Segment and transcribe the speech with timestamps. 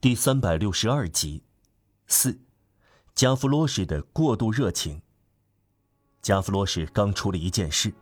[0.00, 1.42] 第三百六十二集，
[2.06, 2.40] 四，
[3.14, 5.02] 加夫罗什的过度热情。
[6.22, 7.92] 加夫罗什刚出了一件事，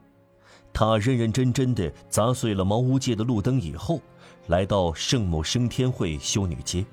[0.72, 4.00] 他认认真真的砸碎了茅屋界的路灯以后，
[4.46, 6.86] 来到圣母升天会修女街，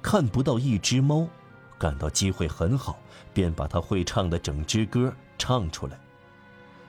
[0.00, 1.26] 看不到一只猫，
[1.76, 2.96] 感到机会很好，
[3.34, 5.98] 便把他会唱的整支歌唱出来。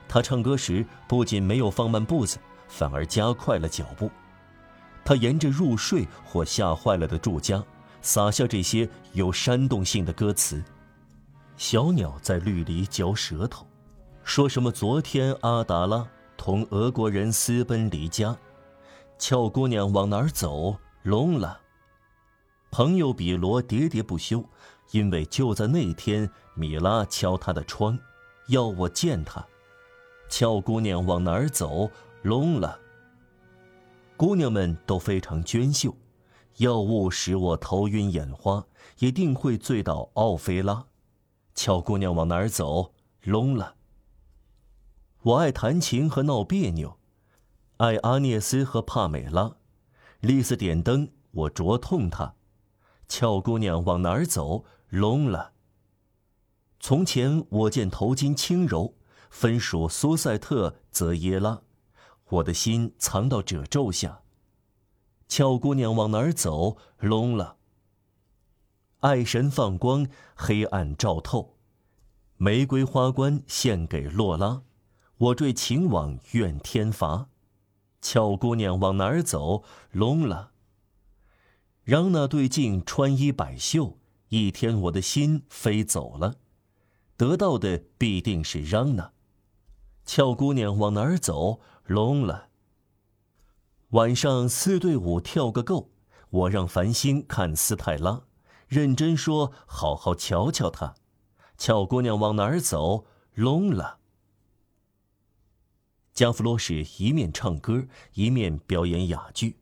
[0.06, 2.38] 他唱歌时不仅没有放慢步子，
[2.68, 4.08] 反而加快了脚步。
[5.10, 7.60] 他沿着入睡或吓坏了的住家，
[8.00, 10.62] 撒下这些有煽动性的歌词。
[11.56, 13.66] 小鸟在绿篱嚼舌头，
[14.22, 18.38] 说什么昨天阿达拉同俄国人私奔离家，
[19.18, 20.76] 俏姑娘往哪儿走？
[21.02, 21.58] 聋了。
[22.70, 24.44] 朋友比罗喋喋不休，
[24.92, 27.98] 因为就在那天，米拉敲他的窗，
[28.46, 29.44] 要我见他。
[30.28, 31.90] 俏姑娘往哪儿走？
[32.22, 32.78] 聋了。
[34.20, 35.96] 姑娘们都非常娟秀，
[36.58, 38.66] 药物使我头晕眼花，
[38.98, 40.84] 一定会醉倒奥菲拉。
[41.54, 42.92] 俏姑娘往哪儿走？
[43.22, 43.76] 聋了。
[45.22, 46.98] 我爱弹琴和闹别扭，
[47.78, 49.56] 爱阿涅斯和帕美拉。
[50.20, 52.34] 丽丝点灯，我灼痛她。
[53.08, 54.66] 俏姑娘往哪儿走？
[54.90, 55.52] 聋了。
[56.78, 58.94] 从前我见头巾轻柔，
[59.30, 61.62] 分属苏塞特泽耶拉。
[62.30, 64.22] 我的心藏到褶皱下。
[65.28, 66.76] 俏姑娘往哪儿走？
[66.98, 67.56] 聋了。
[69.00, 71.56] 爱神放光，黑暗照透。
[72.36, 74.62] 玫瑰花冠献给洛拉。
[75.18, 77.28] 我坠情网，怨天罚。
[78.00, 79.62] 俏姑娘往哪儿走？
[79.90, 80.52] 聋了。
[81.84, 83.98] 让那对镜穿衣摆袖。
[84.28, 86.36] 一天我的心飞走了，
[87.16, 89.12] 得到的必定是让那。
[90.12, 91.60] 俏姑娘往哪儿走？
[91.84, 92.48] 聋了。
[93.90, 95.92] 晚上四对五跳个够，
[96.30, 98.24] 我让繁星看斯泰拉，
[98.66, 100.96] 认真说，好好瞧瞧她。
[101.56, 103.06] 俏姑娘往哪儿走？
[103.34, 104.00] 聋了。
[106.12, 109.60] 加弗罗什一面唱歌，一面表演哑剧，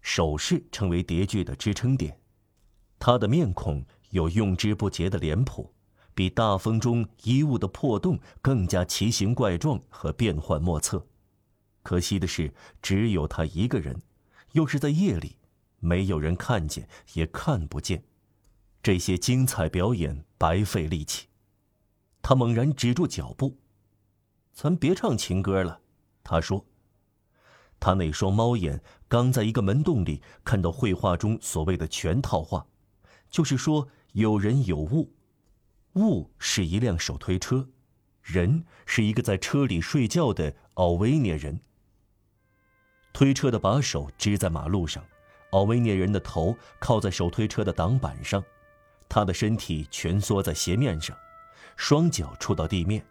[0.00, 2.18] 手势成为叠剧的支撑点。
[2.98, 5.72] 他的面孔有用之不竭的脸谱，
[6.14, 11.06] 比大风中衣物的破洞更加奇形怪状和变幻莫测。
[11.82, 14.00] 可惜的是，只有他一个人，
[14.52, 15.36] 又是在夜里，
[15.80, 18.04] 没有人看见，也看不见。
[18.82, 21.26] 这些精彩表演白费力气。
[22.22, 23.58] 他猛然止住脚步
[24.54, 25.80] ：“咱别唱情歌了。”
[26.24, 26.64] 他说。
[27.80, 32.66] 他那双猫眼刚在一个门洞里看到绘画中所谓的全套画，
[33.28, 35.12] 就是说有人有物，
[35.94, 37.68] 物是一辆手推车，
[38.22, 41.60] 人是一个在车里睡觉的奥维涅人。
[43.12, 45.04] 推车的把手支在马路上，
[45.50, 48.42] 奥维涅人的头靠在手推车的挡板上，
[49.08, 51.16] 他的身体蜷缩在斜面上，
[51.76, 53.04] 双脚触到地面。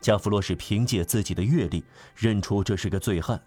[0.00, 1.84] 加弗洛是凭借自己的阅历
[2.16, 3.40] 认出这是个醉汉，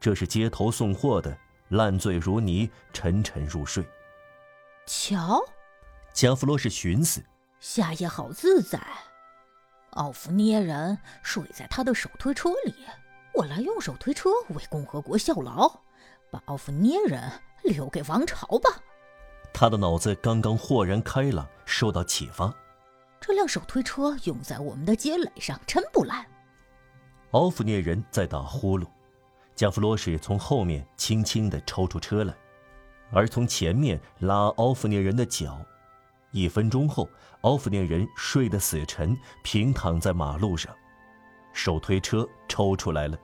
[0.00, 3.84] 这是街头送货的，烂醉如泥，沉沉入睡。
[4.84, 5.40] 瞧，
[6.12, 7.24] 加弗洛是寻思，
[7.60, 8.80] 夏夜好自在，
[9.90, 12.72] 奥弗涅人睡在他的手推车里。
[13.34, 15.68] 我来用手推车为共和国效劳，
[16.30, 17.20] 把奥夫涅人
[17.64, 18.70] 留给王朝吧。
[19.52, 22.54] 他的脑子刚刚豁然开朗，受到启发。
[23.20, 26.24] 这辆手推车用在我们的街垒上真不赖。
[27.32, 28.86] 奥夫涅人在打呼噜，
[29.56, 32.32] 加弗罗什从后面轻轻地抽出车来，
[33.10, 35.60] 而从前面拉奥夫涅人的脚。
[36.30, 37.08] 一分钟后，
[37.40, 40.74] 奥夫涅人睡得死沉，平躺在马路上，
[41.52, 43.18] 手推车抽出来了。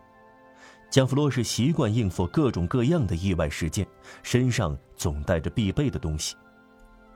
[0.90, 3.86] 加弗洛是习惯应付各种各样的意外事件，
[4.22, 6.36] 身上总带着必备的东西。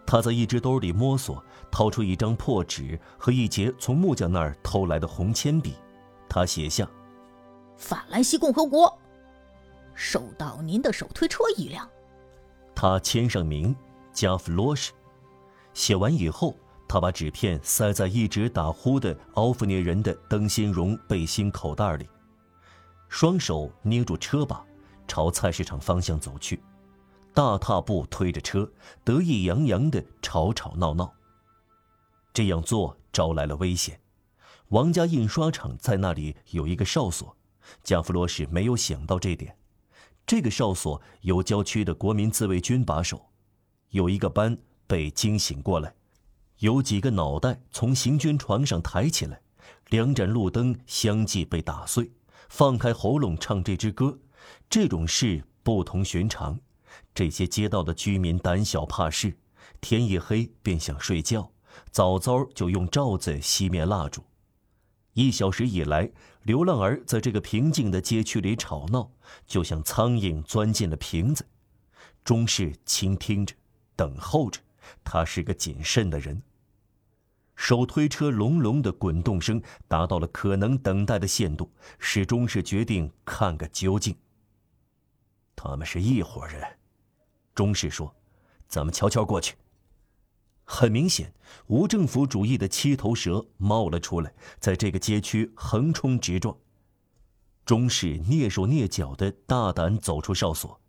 [0.05, 5.75] 他在一只兜里摸索，掏出一张破纸和一截从木匠那儿偷来的红铅笔。
[6.29, 6.89] 他写下
[7.77, 8.99] ：“法兰西共和国，
[9.95, 11.89] 收到您的手推车一辆。”
[12.75, 13.75] 他签上名，
[14.13, 14.93] 加弗洛什。
[15.79, 16.57] 写完以后，
[16.89, 22.05] 他把纸片塞在一直打呼的奥弗涅人的灯芯绒背心口袋里。
[23.09, 24.67] 双手捏住车把，
[25.07, 26.61] 朝菜市场方向走去，
[27.33, 28.69] 大踏步推着车，
[29.05, 31.15] 得意洋洋地吵吵闹闹。
[32.35, 34.01] 这样做招来了危险。
[34.71, 37.37] 王家印刷厂在那里有一个哨所，
[37.85, 39.57] 加弗罗什没有想到这点。
[40.27, 43.31] 这个哨所由郊区的国民自卫军把守。
[43.91, 45.95] 有一个班被惊醒过来，
[46.59, 49.41] 有几个脑袋从行军床上抬起来，
[49.91, 52.11] 两盏路灯相继被打碎。
[52.49, 54.19] 放开喉咙唱这支歌，
[54.71, 56.59] 这种事不同寻常。
[57.15, 59.37] 这些街道的居民胆小怕事，
[59.83, 61.53] 天一黑便想睡觉，
[61.91, 64.25] 早早就用罩子熄灭蜡烛。
[65.13, 66.11] 一小时以来，
[66.45, 69.11] 流浪儿在这个平静的街区里吵闹，
[69.47, 71.47] 就像苍蝇钻进了瓶子。
[72.25, 73.55] 钟氏倾听着，
[73.95, 74.61] 等候着。
[75.05, 76.43] 他是个谨慎的人。
[77.57, 81.69] 手推车隆隆的滚动声达到了可能等待的限度，
[81.99, 84.17] 使钟氏决定看个究竟。
[85.57, 86.63] 他们是一伙人，
[87.55, 88.15] 钟氏说
[88.69, 89.57] ：“咱们悄悄过去。”
[90.63, 91.35] 很明显，
[91.67, 96.57] 无政府主义的七头蛇冒了出来，在这个街区横冲直撞。
[97.65, 100.81] 钟氏蹑手蹑脚的大胆走出哨所。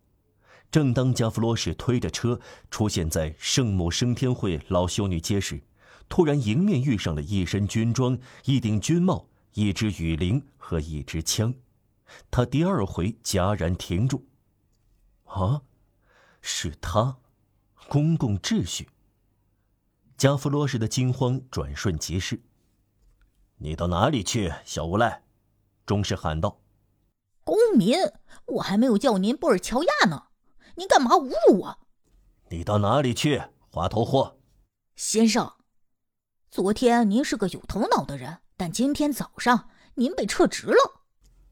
[0.71, 2.39] 正当加弗罗什推着车
[2.69, 5.62] 出现在圣母升天会老修女街时，
[6.07, 11.54] 突然迎面遇上了一身军装、一顶军帽、一支雨铃和一支枪。
[12.30, 14.27] 他第二回戛然停住。
[15.25, 15.62] 啊，
[16.42, 17.18] 是他，
[17.88, 18.88] 公共秩序。
[20.18, 22.42] 加弗罗什的惊慌转瞬即逝。
[23.57, 25.24] 你到哪里去，小无赖？
[25.86, 26.60] 钟氏喊道。
[27.44, 27.98] 公民，
[28.45, 30.29] 我还没有叫您布尔乔亚呢。
[30.80, 31.78] 您干嘛侮辱我？
[32.48, 34.38] 你到哪里去，滑头货？
[34.96, 35.56] 先生，
[36.50, 41.02] 昨天您是个有头脑的人，但今天早上您被撤职了。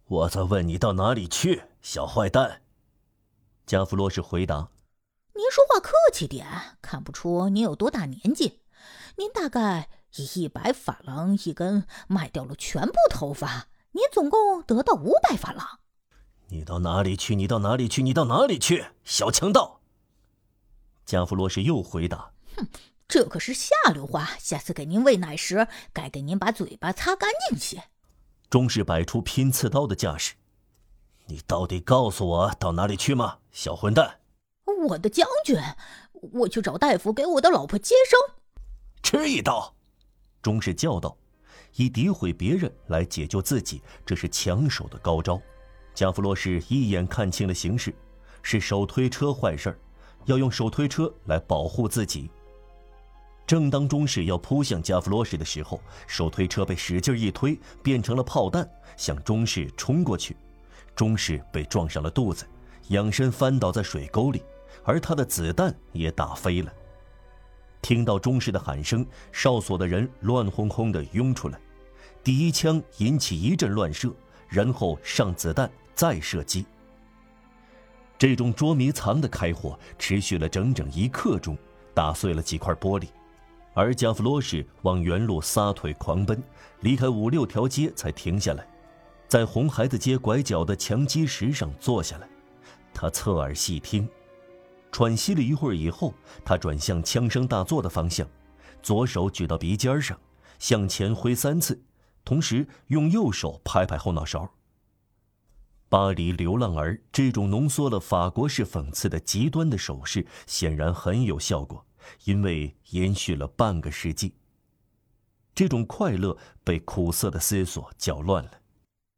[0.06, 2.62] 我在问你到哪里去，小坏蛋。
[3.66, 4.70] 加弗洛什回答
[5.36, 6.48] ：“您说话客气点，
[6.82, 8.62] 看不出您有多大年纪。
[9.18, 15.80] 您大概以一百法郎一根卖掉了全部头发，您总共得到五百法郎。”
[16.50, 17.36] 你到哪里去？
[17.36, 18.02] 你到哪里去？
[18.02, 18.86] 你到哪里去？
[19.04, 19.82] 小强盗！
[21.06, 22.68] 加弗罗什又回答：“哼，
[23.08, 27.84] 这可是下流话，下次给您喂奶时，该给您把嘴巴擦干净些。”
[28.50, 30.36] 钟氏摆出拼刺刀的架势
[31.28, 34.20] ：“你到底告诉我到哪里去吗，小混蛋？”
[34.88, 35.58] 我的将军，
[36.14, 38.36] 我去找大夫给我的老婆接生。
[39.04, 39.76] 吃一刀！
[40.42, 41.18] 钟氏叫道
[41.76, 45.42] ：“以诋毁别人来解救自己，这是抢手的高招。”
[45.98, 47.92] 加弗洛什一眼看清了形势，
[48.44, 49.76] 是手推车坏事，
[50.26, 52.30] 要用手推车来保护自己。
[53.48, 60.38] 正当钟氏要扑向加弗洛什的时候，手推车被使劲一推，变成了炮弹，向钟氏冲过去。
[60.96, 62.46] 钟氏被撞上了肚子，
[62.90, 64.44] 仰身翻倒在水沟里，
[64.84, 66.72] 而他的子弹也打飞了。
[67.82, 71.60] 听到钟氏的喊声，哨所的人乱哄哄地拥出来，
[72.24, 74.14] 第一枪引起一阵乱射，
[74.48, 75.68] 然后上子弹。
[75.98, 76.66] 再射击。
[78.18, 81.58] 这种捉迷藏的开火持续了整整一刻钟，
[81.94, 83.08] 打碎了几块玻璃，
[83.74, 86.42] 而加弗罗什往原路撒腿狂奔，
[86.80, 88.66] 离开五六条街才停下来，
[89.28, 92.30] 在红孩子街拐角的墙基石上坐下来。
[92.94, 94.08] 他侧耳细听，
[94.92, 96.14] 喘息了一会儿以后，
[96.46, 98.28] 他转向枪声大作的方向，
[98.82, 100.20] 左手举到鼻尖上，
[100.58, 101.80] 向前挥三次，
[102.26, 104.50] 同时用右手拍拍后脑勺。
[105.90, 111.86] 巴黎流浪儿这种浓缩了法国式讽刺的极端的手势，显然很有效果，
[112.26, 114.36] 因为延续了半个世纪。
[115.56, 118.52] 这种快乐被苦涩的思索搅乱了。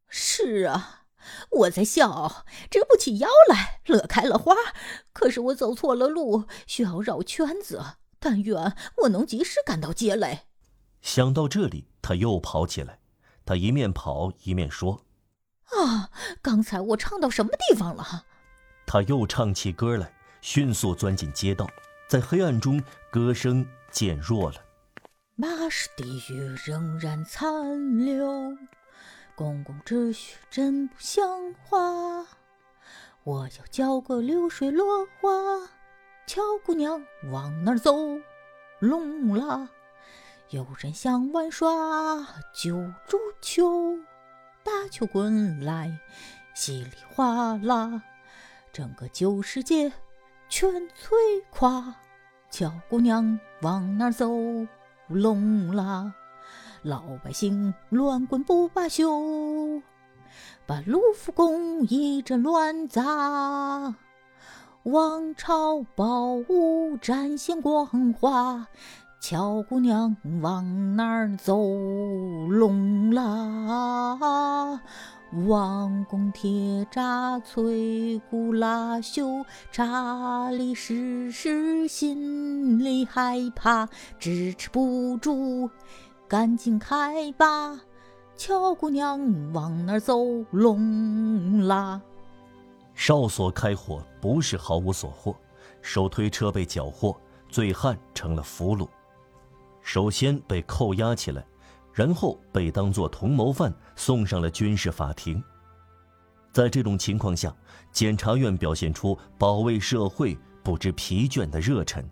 [0.07, 1.05] 是啊，
[1.49, 4.53] 我在笑，直不起腰来，乐开了花。
[5.11, 7.97] 可是我走错了路，需要绕圈子。
[8.19, 10.41] 但愿我能及时赶到街垒。
[11.01, 12.99] 想到这里，他又跑起来。
[13.45, 15.05] 他一面跑一面说。
[15.77, 16.09] 啊！
[16.41, 18.25] 刚才我唱到什么地方了？
[18.85, 20.11] 他又唱起歌来，
[20.41, 21.69] 迅速钻进街道，
[22.07, 24.57] 在黑暗中，歌声渐弱了。
[25.35, 28.57] 马氏地狱仍然残留，
[29.35, 31.77] 公共秩序真不像话。
[33.23, 35.29] 我要叫个流水落花，
[36.25, 37.93] 俏姑娘往哪儿走？
[38.79, 39.69] 聋啦！
[40.49, 41.69] 有人想玩耍，
[42.53, 42.75] 救
[43.07, 43.97] 足球。
[44.69, 45.99] 大球滚来，
[46.53, 48.03] 稀里哗啦，
[48.71, 49.91] 整个旧世界
[50.47, 51.95] 全摧垮。
[52.51, 54.29] 小姑娘往哪走？
[55.07, 56.13] 聋啦！
[56.83, 59.81] 老百姓乱滚不罢休，
[60.67, 63.95] 把卢浮宫一阵乱砸。
[64.83, 68.67] 王朝宝物展现光华。
[69.19, 71.57] 乔姑娘往哪儿走？
[72.47, 74.81] 聋啦！
[75.45, 85.69] 王宫铁闸摧枯拉朽，查理时时心里害怕，支持不住，
[86.25, 87.77] 赶紧开吧！
[88.37, 89.19] 乔姑娘
[89.51, 90.17] 往哪儿走？
[90.51, 92.01] 聋啦！
[92.95, 95.35] 哨所开火不是毫无所获，
[95.81, 97.15] 手推车被缴获，
[97.49, 98.87] 醉汉成了俘虏，
[99.91, 101.43] 首先被扣押起来，
[101.91, 105.43] 然后被当作同谋犯送上了军事法庭。
[106.53, 107.51] 在这种情况下，
[107.91, 112.07] 检察院表现出保卫社会不知疲倦的热忱。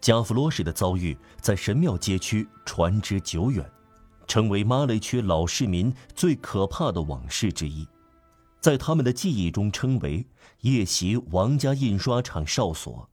[0.00, 3.64] 加夫罗什的遭遇在神庙街区传之久远，
[4.26, 7.86] 成为马累区老市民最可怕的往事之一，
[8.60, 10.26] 在他们的记忆中称为
[10.62, 13.08] “夜袭王家印刷厂哨所”。